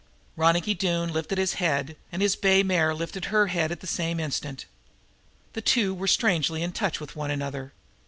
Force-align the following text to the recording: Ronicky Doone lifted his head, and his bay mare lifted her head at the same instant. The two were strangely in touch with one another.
Ronicky 0.35 0.73
Doone 0.73 1.13
lifted 1.13 1.37
his 1.37 1.53
head, 1.61 1.95
and 2.11 2.23
his 2.23 2.35
bay 2.35 2.63
mare 2.63 2.91
lifted 2.95 3.25
her 3.25 3.45
head 3.49 3.71
at 3.71 3.81
the 3.81 3.85
same 3.85 4.19
instant. 4.19 4.65
The 5.53 5.61
two 5.61 5.93
were 5.93 6.07
strangely 6.07 6.63
in 6.63 6.71
touch 6.71 6.99
with 6.99 7.15
one 7.15 7.29
another. 7.29 7.71